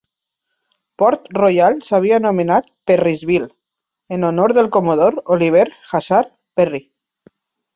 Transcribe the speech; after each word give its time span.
Port 1.01 1.27
Royal 1.37 1.77
s'havia 1.87 2.15
anomenat 2.21 2.71
Perrysville, 2.91 3.47
en 4.17 4.27
honor 4.31 4.49
del 4.61 4.73
comodor 4.79 5.21
Oliver 5.37 5.67
Hazard 5.93 6.33
Perry. 6.61 6.83